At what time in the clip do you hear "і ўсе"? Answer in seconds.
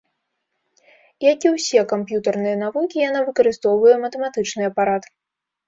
1.49-1.83